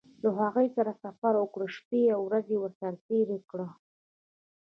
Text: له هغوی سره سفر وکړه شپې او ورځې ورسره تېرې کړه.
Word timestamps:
له 0.23 0.29
هغوی 0.39 0.67
سره 0.77 0.91
سفر 1.03 1.33
وکړه 1.37 1.67
شپې 1.75 2.01
او 2.15 2.19
ورځې 2.27 2.55
ورسره 2.59 2.97
تېرې 3.07 3.39
کړه. 3.49 3.67